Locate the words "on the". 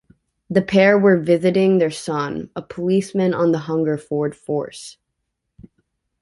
3.35-3.59